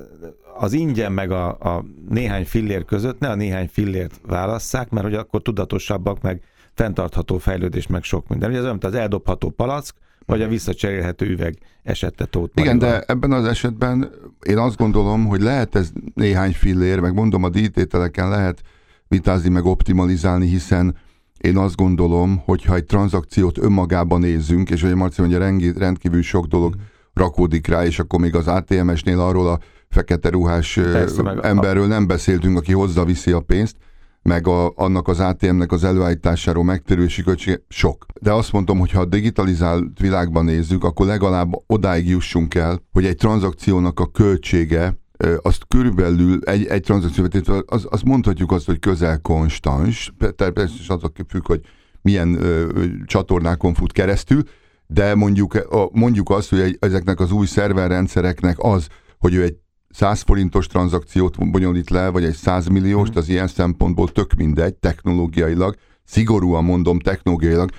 az 0.59 0.73
ingyen 0.73 1.13
meg 1.13 1.31
a, 1.31 1.49
a 1.49 1.85
néhány 2.09 2.45
fillér 2.45 2.85
között 2.85 3.19
ne 3.19 3.29
a 3.29 3.35
néhány 3.35 3.69
fillért 3.73 4.21
válasszák, 4.27 4.91
mert 4.91 5.05
hogy 5.05 5.15
akkor 5.15 5.43
tudatosabbak, 5.43 6.23
meg 6.23 6.43
fenntartható 6.75 7.39
fejlődés, 7.39 7.87
meg 7.87 8.03
sok 8.03 8.29
minden. 8.29 8.49
Ugye 8.49 8.59
ez 8.59 8.65
olyan, 8.65 8.79
mint 8.83 8.95
az 8.95 9.01
eldobható 9.01 9.51
palack, 9.51 9.95
vagy 10.27 10.43
a 10.43 10.49
visszacserélhető 10.49 11.27
üveg 11.27 11.59
esette 11.83 12.25
Tóth 12.25 12.61
Igen, 12.61 12.79
de 12.79 13.01
ebben 13.01 13.33
az 13.33 13.45
esetben 13.45 14.11
én 14.43 14.59
azt 14.59 14.77
gondolom, 14.77 15.27
hogy 15.27 15.41
lehet 15.41 15.75
ez 15.75 15.91
néhány 16.15 16.53
fillér, 16.53 17.01
meg 17.01 17.15
mondom, 17.15 17.43
a 17.43 17.49
díjtételeken 17.49 18.29
lehet 18.29 18.63
vitázni, 19.09 19.49
meg 19.49 19.65
optimalizálni, 19.65 20.47
hiszen 20.47 20.97
én 21.39 21.57
azt 21.57 21.77
gondolom, 21.77 22.43
hogy 22.45 22.65
ha 22.65 22.75
egy 22.75 22.85
tranzakciót 22.85 23.59
önmagában 23.59 24.21
nézzünk, 24.21 24.71
és 24.71 24.83
hogy 24.83 24.95
Marci 24.95 25.21
mondja, 25.21 25.39
rengi- 25.39 25.79
rendkívül 25.79 26.23
sok 26.23 26.47
dolog 26.47 26.75
rakódik 27.15 27.67
rá, 27.67 27.85
és 27.85 27.99
akkor 27.99 28.21
még 28.21 28.35
az 28.35 28.49
ATMS-nél 28.49 29.21
arról 29.21 29.49
a 29.49 29.59
fekete 29.89 30.29
ruhás 30.29 30.75
Persze, 30.75 31.23
a- 31.23 31.47
emberről 31.47 31.87
nem 31.87 32.07
beszéltünk, 32.07 32.57
aki 32.57 32.73
hozza 32.73 33.05
viszi 33.05 33.33
a 33.33 33.41
pénzt, 33.41 33.77
meg 34.23 34.47
a, 34.47 34.73
annak 34.77 35.09
az 35.09 35.21
ATM-nek 35.21 35.73
az 35.73 35.85
előállításáról 35.85 36.65
megtérülési 36.65 37.23
költsége 37.23 37.63
sok. 37.69 38.07
De 38.21 38.33
azt 38.33 38.53
mondom, 38.53 38.79
hogy 38.79 38.91
ha 38.91 39.01
a 39.01 39.05
digitalizált 39.05 40.01
világban 40.01 40.45
nézzük, 40.45 40.85
akkor 40.85 41.07
legalább 41.07 41.53
odáig 41.67 42.09
jussunk 42.09 42.55
el, 42.55 42.81
hogy 42.93 43.05
egy 43.05 43.17
tranzakciónak 43.17 44.01
a 44.01 44.07
költsége 44.07 44.99
azt 45.43 45.65
körülbelül 45.69 46.41
egy, 46.45 46.67
egy 46.67 46.83
tranzakció 46.83 47.27
az, 47.67 47.87
az 47.91 48.01
mondhatjuk 48.03 48.53
azt, 48.53 48.67
hogy 48.67 48.79
közel 48.79 49.21
konstans, 49.21 50.13
természetesen 50.37 50.97
azok 50.97 51.17
függ, 51.29 51.47
hogy 51.47 51.61
milyen 52.03 52.35
ö, 52.35 52.69
ö, 52.75 52.85
csatornákon 53.05 53.75
fut 53.75 53.93
keresztül, 53.93 54.43
de 54.87 55.15
mondjuk, 55.15 55.55
a- 55.55 55.89
mondjuk 55.93 56.31
azt, 56.31 56.51
hogy 56.51 56.61
egy, 56.61 56.77
ezeknek 56.81 57.21
az 57.21 57.33
új 57.33 57.47
szerverrendszereknek 57.47 58.57
az, 58.59 58.87
hogy 59.19 59.35
ő 59.35 59.43
egy 59.43 59.57
100 59.91 60.21
forintos 60.21 60.67
tranzakciót 60.67 61.51
bonyolít 61.51 61.91
le, 61.91 62.09
vagy 62.09 62.25
egy 62.25 62.35
100 62.35 62.67
millióst, 62.67 63.17
az 63.17 63.29
ilyen 63.29 63.47
szempontból 63.47 64.09
tök 64.09 64.35
mindegy, 64.35 64.75
technológiailag, 64.75 65.77
szigorúan 66.05 66.65
mondom 66.65 66.99
technológiailag, 66.99 67.71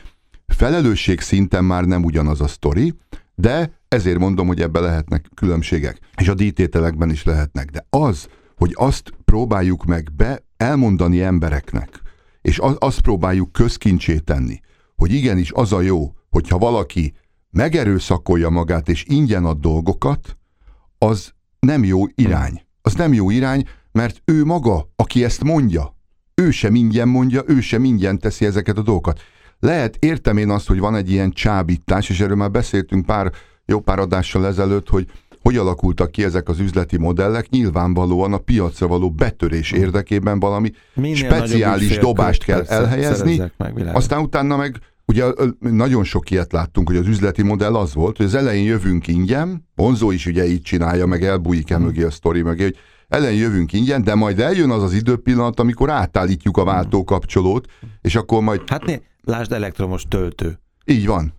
felelősség 0.48 1.20
szinten 1.20 1.66
már 1.66 1.86
nem 1.86 2.04
ugyanaz 2.04 2.42
a 2.42 2.48
sztori, 2.48 2.94
de 3.36 3.77
ezért 3.88 4.20
mondom, 4.20 4.48
hogy 4.48 4.62
ebbe 4.62 4.80
lehetnek 4.80 5.26
különbségek, 5.34 6.00
és 6.18 6.28
a 6.28 6.34
díjtételekben 6.34 7.10
is 7.10 7.24
lehetnek. 7.24 7.70
De 7.70 7.86
az, 7.90 8.28
hogy 8.56 8.74
azt 8.76 9.12
próbáljuk 9.26 9.86
meg 9.86 10.12
be 10.16 10.44
elmondani 10.58 11.22
embereknek, 11.22 12.02
és 12.42 12.60
az, 12.60 12.76
azt 12.80 13.02
próbáljuk 13.02 13.52
közkincsé 13.52 14.18
tenni, 14.18 14.60
hogy 14.96 15.14
igenis 15.14 15.52
az 15.52 15.74
a 15.74 15.82
jó, 15.82 16.14
hogyha 16.30 16.58
valaki 16.58 17.14
megerőszakolja 17.50 18.50
magát 18.50 18.90
és 18.90 19.06
ingyen 19.08 19.46
ad 19.46 19.60
dolgokat, 19.60 20.38
az 20.98 21.32
nem 21.60 21.84
jó 21.84 22.04
irány. 22.16 22.66
Az 22.82 22.94
nem 22.94 23.14
jó 23.14 23.30
irány, 23.30 23.68
mert 23.92 24.22
ő 24.26 24.46
maga, 24.46 24.90
aki 24.96 25.24
ezt 25.24 25.44
mondja, 25.44 25.96
ő 26.36 26.52
sem 26.52 26.76
ingyen 26.76 27.08
mondja, 27.08 27.44
ő 27.48 27.60
sem 27.60 27.84
ingyen 27.84 28.20
teszi 28.20 28.46
ezeket 28.46 28.78
a 28.78 28.82
dolgokat. 28.82 29.22
Lehet, 29.60 29.96
értem 30.00 30.38
én 30.38 30.50
azt, 30.50 30.68
hogy 30.68 30.80
van 30.80 30.96
egy 30.96 31.12
ilyen 31.12 31.32
csábítás, 31.32 32.10
és 32.10 32.20
erről 32.20 32.36
már 32.36 32.52
beszéltünk 32.52 33.06
pár, 33.06 33.32
jó 33.68 33.80
pár 33.80 34.00
adással 34.00 34.46
ezelőtt, 34.46 34.90
hogy 34.90 35.08
hogy 35.42 35.58
alakultak 35.58 36.12
ki 36.12 36.24
ezek 36.24 36.50
az 36.50 36.60
üzleti 36.60 36.98
modellek, 36.98 37.50
nyilvánvalóan 37.50 38.34
a 38.34 38.38
piacra 38.38 38.88
való 38.88 39.12
betörés 39.12 39.72
érdekében 39.72 40.40
valami 40.40 40.72
Minél 40.94 41.16
speciális 41.16 41.98
dobást 41.98 42.44
kell 42.44 42.62
elhelyezni, 42.62 43.52
meg, 43.58 43.90
aztán 43.94 44.22
utána 44.22 44.58
meg 44.58 44.80
ugye 45.06 45.26
nagyon 45.60 46.04
sok 46.04 46.32
ilyet 46.32 46.52
láttunk, 46.52 46.88
hogy 46.88 46.98
az 46.98 47.08
üzleti 47.08 47.42
modell 47.42 47.76
az 47.76 47.94
volt, 47.94 48.18
hogy 48.18 48.26
az 48.26 48.36
elején 48.36 48.66
jövünk 48.66 49.08
ingyen, 49.08 49.68
Bonzó 49.76 50.12
is 50.12 50.26
ugye 50.26 50.48
így 50.48 50.62
csinálja, 50.62 51.06
meg 51.06 51.24
elbújik 51.24 51.70
el 51.70 51.80
mögé 51.80 52.04
a 52.04 52.12
sztori 52.12 52.42
mögé, 52.42 52.64
hogy 52.64 52.78
elején 53.08 53.40
jövünk 53.40 53.74
ingyen, 53.74 54.04
de 54.04 54.16
majd 54.16 54.40
eljön 54.40 54.70
az 54.70 54.84
az 54.84 54.94
időpillanat, 54.94 55.60
amikor 55.60 55.90
átállítjuk 55.90 56.58
a 56.58 56.64
váltókapcsolót, 56.64 57.68
és 58.02 58.16
akkor 58.16 58.42
majd 58.42 58.62
Hát 58.70 58.86
né, 58.86 59.02
lásd 59.24 59.52
elektromos 59.52 60.06
töltő. 60.08 60.60
így 60.86 61.06
van. 61.06 61.34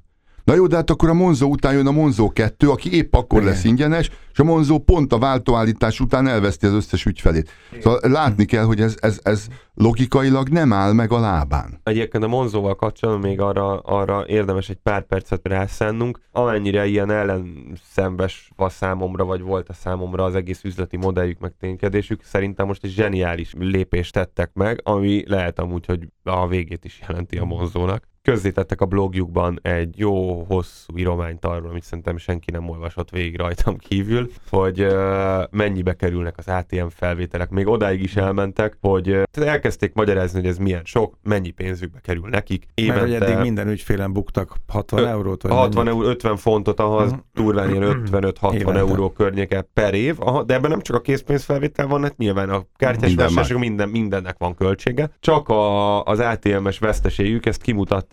Na 0.48 0.54
jó, 0.54 0.66
de 0.66 0.76
hát 0.76 0.90
akkor 0.90 1.08
a 1.08 1.14
Monzo 1.14 1.46
után 1.46 1.72
jön 1.72 1.86
a 1.86 1.90
Monzo 1.90 2.28
2, 2.28 2.68
aki 2.70 2.96
épp 2.96 3.14
akkor 3.14 3.40
Igen. 3.40 3.52
lesz 3.52 3.64
ingyenes, 3.64 4.10
és 4.32 4.38
a 4.38 4.44
Monzo 4.44 4.78
pont 4.78 5.12
a 5.12 5.18
váltóállítás 5.18 6.00
után 6.00 6.26
elveszti 6.26 6.66
az 6.66 6.72
összes 6.72 7.04
ügyfelét. 7.04 7.50
Szóval 7.80 8.00
látni 8.02 8.44
kell, 8.44 8.64
hogy 8.64 8.80
ez, 8.80 8.96
ez, 9.00 9.20
ez 9.22 9.46
logikailag 9.74 10.48
nem 10.48 10.72
áll 10.72 10.92
meg 10.92 11.12
a 11.12 11.20
lábán. 11.20 11.80
Egyébként 11.82 12.24
a 12.24 12.28
Monzóval 12.28 12.74
kapcsolatban 12.74 13.28
még 13.28 13.40
arra, 13.40 13.78
arra 13.78 14.24
érdemes 14.26 14.68
egy 14.68 14.78
pár 14.82 15.02
percet 15.02 15.40
rászánnunk, 15.48 16.20
amennyire 16.32 16.86
ilyen 16.86 17.10
ellenszenves 17.10 18.50
a 18.56 18.68
számomra, 18.68 19.24
vagy 19.24 19.40
volt 19.40 19.68
a 19.68 19.72
számomra 19.72 20.24
az 20.24 20.34
egész 20.34 20.64
üzleti 20.64 20.96
modelljük, 20.96 21.38
meg 21.38 21.54
ténykedésük, 21.60 22.22
szerintem 22.24 22.66
most 22.66 22.84
egy 22.84 22.90
zseniális 22.90 23.52
lépést 23.58 24.12
tettek 24.12 24.50
meg, 24.54 24.80
ami 24.82 25.24
lehet 25.26 25.58
amúgy, 25.58 25.86
hogy 25.86 26.08
a 26.22 26.46
végét 26.46 26.84
is 26.84 27.00
jelenti 27.08 27.36
a 27.36 27.44
Monzónak. 27.44 28.08
Közzétettek 28.28 28.80
a 28.80 28.86
blogjukban 28.86 29.58
egy 29.62 29.98
jó 29.98 30.42
hosszú 30.48 30.96
írományt 30.96 31.44
arról, 31.44 31.70
amit 31.70 31.82
szerintem 31.82 32.16
senki 32.16 32.50
nem 32.50 32.68
olvasott 32.68 33.10
végig 33.10 33.36
rajtam 33.36 33.76
kívül, 33.76 34.30
hogy 34.50 34.80
uh, 34.80 35.42
mennyibe 35.50 35.94
kerülnek 35.94 36.34
az 36.38 36.48
ATM 36.48 36.86
felvételek. 36.88 37.50
Még 37.50 37.66
odáig 37.66 38.02
is 38.02 38.16
elmentek, 38.16 38.76
hogy 38.80 39.10
uh, 39.10 39.22
elkezdték 39.46 39.94
magyarázni, 39.94 40.40
hogy 40.40 40.48
ez 40.48 40.58
milyen 40.58 40.84
sok, 40.84 41.14
mennyi 41.22 41.50
pénzükbe 41.50 41.98
kerül 42.00 42.28
nekik. 42.28 42.66
Mert 42.86 43.00
hogy 43.00 43.12
eddig 43.12 43.28
Évente 43.28 43.40
minden 43.42 43.68
ügyfélen 43.68 44.12
buktak 44.12 44.56
60 44.68 45.00
Ö, 45.02 45.06
eurót, 45.06 45.42
vagy 45.42 45.52
60 45.52 45.84
mennyi? 45.84 45.96
euró, 45.96 46.08
50 46.08 46.36
fontot, 46.36 46.80
ahhoz 46.80 47.10
Mhm. 47.10 47.20
durván 47.34 47.70
ilyen 47.70 47.82
55-60 47.82 48.52
Évente. 48.54 48.78
euró 48.78 49.10
környéke 49.10 49.60
per 49.74 49.94
év, 49.94 50.16
Aha, 50.18 50.42
de 50.42 50.54
ebben 50.54 50.70
nem 50.70 50.80
csak 50.80 50.96
a 50.96 51.00
készpénzfelvétel 51.00 51.86
van, 51.86 52.02
hát 52.02 52.16
nyilván 52.16 52.50
a 52.50 52.64
kártyás 52.76 53.14
Minden 53.14 53.58
minden, 53.58 53.88
mindennek 53.88 54.34
van 54.38 54.54
költsége. 54.54 55.10
Csak 55.20 55.48
a, 55.48 56.02
az 56.02 56.18
ATM-es 56.18 56.78
veszteségük, 56.78 57.46
ezt 57.46 57.60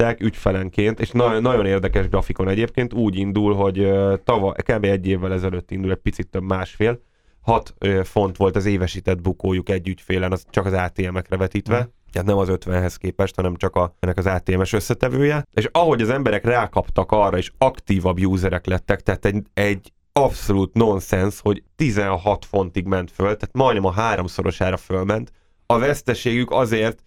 kimutatták 0.05 0.21
ügyfelenként, 0.21 0.99
és 0.99 1.11
na, 1.11 1.39
nagyon 1.39 1.65
érdekes 1.65 2.07
grafikon 2.07 2.47
egyébként, 2.47 2.93
úgy 2.93 3.15
indul, 3.15 3.53
hogy 3.53 3.79
ö, 3.79 4.15
tavaly, 4.23 4.53
kb. 4.55 4.83
egy 4.83 5.07
évvel 5.07 5.33
ezelőtt 5.33 5.71
indul, 5.71 5.91
egy 5.91 5.97
picit 5.97 6.27
több 6.27 6.43
másfél, 6.43 6.99
6 7.41 7.73
font 8.03 8.37
volt 8.37 8.55
az 8.55 8.65
évesített 8.65 9.21
bukójuk 9.21 9.69
egy 9.69 9.87
ügyfélen, 9.87 10.31
az 10.31 10.45
csak 10.49 10.65
az 10.65 10.73
ATM-ekre 10.73 11.37
vetítve. 11.37 11.89
Tehát 12.11 12.27
nem 12.27 12.37
az 12.37 12.47
50-hez 12.51 12.95
képest, 12.97 13.35
hanem 13.35 13.55
csak 13.55 13.75
a, 13.75 13.95
ennek 13.99 14.17
az 14.17 14.25
ATM-es 14.25 14.73
összetevője. 14.73 15.43
És 15.53 15.69
ahogy 15.71 16.01
az 16.01 16.09
emberek 16.09 16.45
rákaptak 16.45 17.11
arra, 17.11 17.37
és 17.37 17.51
aktívabb 17.57 18.25
userek 18.25 18.65
lettek, 18.65 19.01
tehát 19.01 19.25
egy, 19.25 19.43
egy 19.53 19.91
abszolút 20.13 20.73
nonsens, 20.73 21.39
hogy 21.41 21.63
16 21.75 22.45
fontig 22.45 22.85
ment 22.85 23.11
föl, 23.11 23.25
tehát 23.25 23.49
majdnem 23.51 23.85
a 23.85 23.91
háromszorosára 23.91 24.77
fölment. 24.77 25.31
A 25.65 25.79
veszteségük 25.79 26.51
azért, 26.51 27.03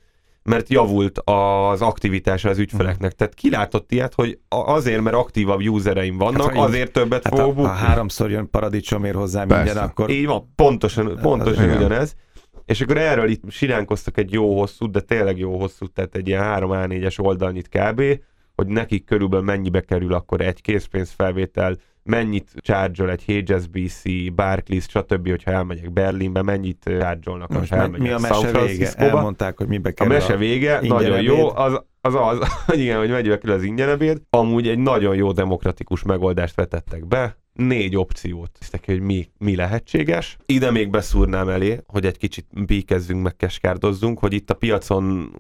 mert 0.49 0.69
javult 0.69 1.19
az 1.25 1.83
aktivitása 1.83 2.49
az 2.49 2.59
ügyfeleknek. 2.59 3.13
Tehát 3.13 3.35
kilátott 3.35 3.93
ilyet, 3.93 4.15
hogy 4.15 4.39
azért, 4.49 5.01
mert 5.03 5.17
aktívabb 5.17 5.69
usereim 5.69 6.19
vannak, 6.19 6.55
Hát, 6.55 6.57
azért 6.57 6.93
többet 6.93 7.23
Hát 7.25 7.39
fogok 7.39 7.57
ha, 7.57 7.63
ha 7.63 7.69
bukni. 7.73 7.87
háromszor 7.87 8.31
jön 8.31 8.51
paradicsomért 8.51 9.17
hozzá 9.17 9.45
Persze. 9.45 9.65
minden, 9.65 9.83
akkor 9.83 10.11
Így 10.11 10.27
van, 10.27 10.53
pontosan, 10.55 11.19
pontosan 11.23 11.65
igen. 11.65 11.77
ugyanez. 11.77 12.15
És 12.65 12.81
akkor 12.81 12.97
erről 12.97 13.29
itt 13.29 13.43
siránkoztak 13.51 14.19
egy 14.19 14.33
jó 14.33 14.59
hosszú, 14.59 14.91
de 14.91 15.01
tényleg 15.01 15.39
jó 15.39 15.59
hosszú, 15.59 15.87
tehát 15.87 16.15
egy 16.15 16.29
ilyen 16.29 16.43
3 16.43 16.71
A4-es 16.75 17.21
oldalnyit 17.21 17.69
kb., 17.69 18.03
hogy 18.55 18.67
nekik 18.67 19.05
körülbelül 19.05 19.45
mennyibe 19.45 19.81
kerül 19.81 20.13
akkor 20.15 20.41
egy 20.41 20.61
készpénzfelvétel, 20.61 21.77
mennyit 22.09 22.53
charge 22.61 23.11
egy 23.11 23.25
HSBC, 23.25 24.03
Barclays, 24.35 24.85
stb., 24.89 25.29
hogyha 25.29 25.51
elmegyek 25.51 25.93
Berlinbe, 25.93 26.43
mennyit 26.43 26.83
charge-olnak, 26.85 27.49
most 27.49 27.71
ha 27.71 27.77
mi, 27.77 27.83
elmegyek 27.83 28.07
mi 28.07 28.13
a 28.13 28.19
mese 28.19 28.35
vége? 28.35 28.49
Franciscóba. 28.49 29.17
Elmondták, 29.17 29.57
hogy 29.57 29.67
mibe 29.67 29.89
A 29.89 29.93
kerül 29.93 30.13
mese 30.13 30.37
vége, 30.37 30.81
nagyon 30.83 31.23
jó, 31.23 31.57
az 31.57 31.83
az, 32.01 32.15
az 32.15 32.39
hogy 32.67 32.81
igen, 32.85 32.99
hogy 32.99 33.11
mennyibe 33.11 33.39
kerül 33.39 33.57
az 33.57 33.63
ingyen 33.63 33.89
ebéd. 33.89 34.21
Amúgy 34.31 34.69
egy 34.69 34.79
nagyon 34.79 35.15
jó 35.15 35.33
demokratikus 35.33 36.03
megoldást 36.03 36.55
vetettek 36.55 37.07
be, 37.07 37.37
négy 37.59 37.97
opciót 37.97 38.51
hisztek, 38.59 38.85
hogy 38.85 39.01
mi, 39.01 39.29
mi 39.39 39.57
lehetséges. 39.57 40.37
Ide 40.47 40.71
még 40.71 40.91
beszúrnám 40.91 41.49
elé, 41.49 41.81
hogy 41.87 42.07
egy 42.07 42.19
kicsit 42.19 42.47
bíkezzünk, 42.67 43.23
meg 43.23 43.37
keskárdozzunk, 43.37 44.19
hogy 44.19 44.33
itt 44.33 44.51
a 44.51 44.55
piacon, 44.55 45.31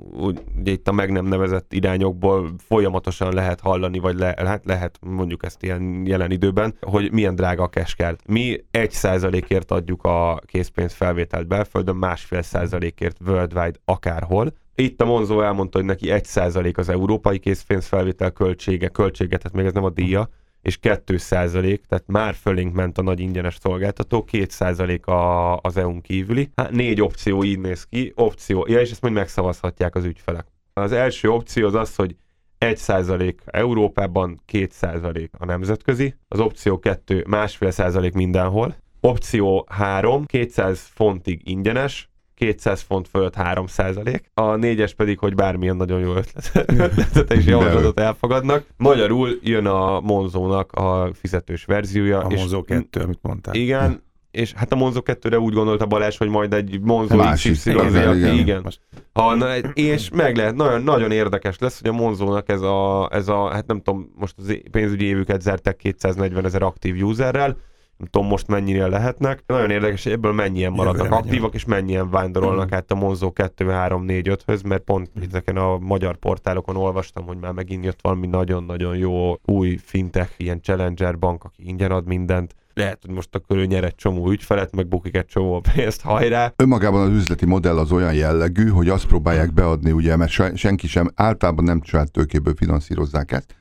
ugye 0.58 0.72
itt 0.72 0.88
a 0.88 0.92
meg 0.92 1.12
nem 1.12 1.26
nevezett 1.26 1.72
irányokból 1.72 2.54
folyamatosan 2.58 3.34
lehet 3.34 3.60
hallani, 3.60 3.98
vagy 3.98 4.18
le, 4.18 4.34
hát 4.36 4.64
lehet 4.64 4.98
mondjuk 5.00 5.44
ezt 5.44 5.62
ilyen 5.62 6.06
jelen 6.06 6.30
időben, 6.30 6.74
hogy 6.80 7.12
milyen 7.12 7.34
drága 7.34 7.62
a 7.62 7.68
keskár. 7.68 8.16
Mi 8.26 8.64
egy 8.70 8.90
százalékért 8.90 9.70
adjuk 9.70 10.02
a 10.02 10.40
készpénzfelvételt 10.46 11.46
belföldön, 11.46 11.96
másfél 11.96 12.42
százalékért 12.42 13.16
worldwide 13.26 13.78
akárhol, 13.84 14.52
itt 14.80 15.00
a 15.00 15.04
Monzo 15.04 15.40
elmondta, 15.40 15.78
hogy 15.78 15.86
neki 15.86 16.06
1% 16.10 16.76
az 16.76 16.88
európai 16.88 17.38
készpénzfelvétel 17.38 18.30
költsége, 18.30 18.88
költsége, 18.88 19.36
tehát 19.36 19.56
még 19.56 19.66
ez 19.66 19.72
nem 19.72 19.84
a 19.84 19.90
díja, 19.90 20.28
és 20.62 20.78
2%, 20.82 21.78
tehát 21.88 22.04
már 22.06 22.34
fölénk 22.34 22.74
ment 22.74 22.98
a 22.98 23.02
nagy 23.02 23.20
ingyenes 23.20 23.56
szolgáltató, 23.60 24.24
2% 24.32 25.04
a, 25.04 25.56
az 25.56 25.76
EU-n 25.76 26.00
kívüli. 26.00 26.50
Hát 26.56 26.70
négy 26.70 27.00
opció 27.00 27.44
így 27.44 27.58
néz 27.58 27.84
ki, 27.84 28.12
opció, 28.14 28.66
ja, 28.68 28.80
és 28.80 28.90
ezt 28.90 29.02
majd 29.02 29.14
megszavazhatják 29.14 29.94
az 29.94 30.04
ügyfelek. 30.04 30.46
Az 30.72 30.92
első 30.92 31.30
opció 31.30 31.66
az 31.66 31.74
az, 31.74 31.94
hogy 31.94 32.16
1% 32.58 33.34
Európában, 33.44 34.42
2% 34.52 35.28
a 35.38 35.44
nemzetközi, 35.44 36.14
az 36.28 36.40
opció 36.40 36.78
2 36.78 37.24
másfél 37.28 37.70
százalék 37.70 38.12
mindenhol, 38.12 38.76
opció 39.00 39.66
3 39.70 40.24
200 40.24 40.90
fontig 40.94 41.40
ingyenes, 41.48 42.08
200 42.38 42.80
font 42.80 43.08
fölött 43.08 43.34
3 43.34 43.66
százalék, 43.66 44.30
a 44.34 44.56
négyes 44.56 44.94
pedig, 44.94 45.18
hogy 45.18 45.34
bármilyen 45.34 45.76
nagyon 45.76 46.00
jó 46.00 46.14
ötlet, 46.14 46.50
ötletet 46.86 47.32
és 47.32 47.44
javaslatot 47.44 48.00
elfogadnak. 48.00 48.66
Magyarul 48.76 49.38
jön 49.42 49.66
a 49.66 50.00
Monzónak 50.00 50.72
a 50.72 51.10
fizetős 51.12 51.64
verziója. 51.64 52.18
A 52.18 52.28
Monzó 52.28 52.62
2, 52.62 53.00
amit 53.00 53.18
mondtál. 53.22 53.54
Igen, 53.54 54.02
és 54.30 54.52
hát 54.52 54.72
a 54.72 54.76
Monzo 54.76 55.00
2-re 55.04 55.38
úgy 55.38 55.54
gondolta 55.54 55.86
Balázs, 55.86 56.16
hogy 56.16 56.28
majd 56.28 56.52
egy 56.52 56.80
Monzo 56.80 57.16
XY, 57.32 57.70
igen, 57.70 58.16
igen, 58.16 58.34
igen. 58.34 58.72
Ha, 59.12 59.34
na, 59.34 59.56
és 59.56 60.10
meg 60.10 60.36
lehet, 60.36 60.54
nagyon, 60.54 60.82
nagyon 60.82 61.10
érdekes 61.10 61.58
lesz, 61.58 61.80
hogy 61.80 61.90
a 61.90 61.92
Monzónak 61.92 62.48
ez 62.48 62.60
a, 62.60 63.08
ez 63.12 63.28
a, 63.28 63.48
hát 63.48 63.66
nem 63.66 63.80
tudom, 63.82 64.12
most 64.16 64.34
az 64.38 64.60
pénzügyi 64.70 65.04
évüket 65.04 65.40
zárták 65.40 65.76
240 65.76 66.44
ezer 66.44 66.62
aktív 66.62 67.02
userrel, 67.02 67.56
nem 67.98 68.08
tudom 68.10 68.28
most 68.28 68.46
mennyire 68.46 68.86
lehetnek. 68.86 69.42
Nagyon 69.46 69.70
érdekes, 69.70 70.02
hogy 70.02 70.12
ebből 70.12 70.32
mennyien 70.32 70.72
maradnak 70.72 71.04
Jövőre 71.04 71.16
aktívak, 71.16 71.54
és 71.54 71.64
mennyien 71.64 72.10
vándorolnak 72.10 72.72
át 72.72 72.90
a 72.90 72.94
Monzo 72.94 73.32
2, 73.32 73.68
3, 73.68 74.04
4, 74.04 74.28
5-höz, 74.30 74.66
mert 74.66 74.82
pont 74.82 75.10
ezeken 75.28 75.56
a 75.56 75.78
magyar 75.78 76.16
portálokon 76.16 76.76
olvastam, 76.76 77.26
hogy 77.26 77.36
már 77.38 77.52
megint 77.52 77.84
jött 77.84 77.98
valami 78.02 78.26
nagyon-nagyon 78.26 78.96
jó 78.96 79.34
új 79.44 79.78
fintech, 79.82 80.30
ilyen 80.36 80.62
challenger 80.62 81.18
bank, 81.18 81.44
aki 81.44 81.68
ingyen 81.68 81.90
ad 81.90 82.06
mindent. 82.06 82.54
Lehet, 82.74 82.98
hogy 83.06 83.14
most 83.14 83.34
akkor 83.34 83.56
ő 83.56 83.64
nyer 83.64 83.84
egy 83.84 83.94
csomó 83.94 84.30
ügyfelet, 84.30 84.74
meg 84.74 84.86
bukik 84.86 85.16
egy 85.16 85.26
csomó 85.26 85.62
pénzt, 85.74 86.00
hajrá. 86.00 86.52
Önmagában 86.56 87.00
az 87.00 87.16
üzleti 87.16 87.46
modell 87.46 87.78
az 87.78 87.92
olyan 87.92 88.14
jellegű, 88.14 88.68
hogy 88.68 88.88
azt 88.88 89.06
próbálják 89.06 89.52
beadni, 89.52 89.92
ugye, 89.92 90.16
mert 90.16 90.30
se- 90.30 90.56
senki 90.56 90.86
sem, 90.86 91.10
általában 91.14 91.64
nem 91.64 91.80
saját 91.84 92.12
tőkéből 92.12 92.54
finanszírozzák 92.56 93.32
ezt. 93.32 93.54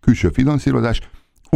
Külső 0.00 0.28
finanszírozás, 0.28 1.00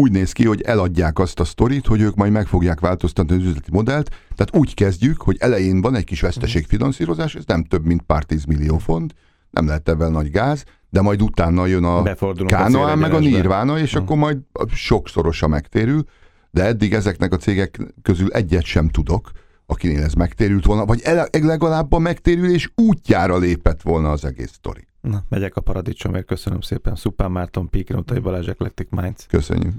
úgy 0.01 0.13
néz 0.13 0.33
ki, 0.33 0.47
hogy 0.47 0.61
eladják 0.61 1.19
azt 1.19 1.41
a 1.41 1.45
sztorit, 1.45 1.87
hogy 1.87 2.01
ők 2.01 2.15
majd 2.15 2.33
meg 2.33 2.47
fogják 2.47 2.81
változtatni 2.81 3.37
az 3.37 3.43
üzleti 3.43 3.71
modellt. 3.73 4.09
Tehát 4.09 4.57
úgy 4.57 4.75
kezdjük, 4.75 5.23
hogy 5.23 5.37
elején 5.41 5.81
van 5.81 5.95
egy 5.95 6.05
kis 6.05 6.21
veszteségfinanszírozás, 6.21 7.35
ez 7.35 7.45
nem 7.47 7.65
több, 7.65 7.85
mint 7.85 8.03
pár 8.03 8.25
tízmillió 8.25 8.79
font, 8.79 9.15
nem 9.51 9.67
lehet 9.67 9.89
ebben 9.89 10.11
nagy 10.11 10.31
gáz, 10.31 10.65
de 10.91 11.01
majd 11.01 11.23
utána 11.23 11.67
jön 11.67 11.85
a 11.85 12.03
Kánoán 12.47 12.99
meg 12.99 13.13
a. 13.15 13.19
Nirvana, 13.19 13.79
és 13.79 13.93
Hm. 13.93 13.99
akkor 13.99 14.17
majd 14.17 14.39
sokszorosa 14.75 15.49
megtérül, 15.49 16.05
de 16.51 16.65
eddig 16.65 16.93
ezeknek 16.93 17.33
a 17.33 17.37
cégek 17.37 17.79
közül 18.03 18.33
egyet 18.33 18.65
sem 18.65 18.89
tudok, 18.89 19.31
akinél 19.67 20.03
ez 20.03 20.13
megtérült 20.13 20.65
volna, 20.65 20.85
vagy 20.85 21.03
legalább 21.31 21.93
a 21.93 21.99
megtérülés 21.99 22.73
útjára 22.75 23.39
lépett 23.39 23.83
volna 23.83 24.11
az 24.11 24.25
egész 24.25 24.53
sztori. 24.53 24.87
Na, 25.07 25.25
megyek 25.29 25.57
a 25.57 25.61
paradicsomért, 25.61 26.27
köszönöm 26.27 26.61
szépen. 26.61 26.95
Szupán 26.95 27.31
Márton, 27.31 27.69
Pík, 27.71 27.89
Notai 27.89 28.19
Balázs, 28.19 28.49
Eclectic 28.49 28.89
Minds. 28.91 29.27
Köszönjük. 29.27 29.75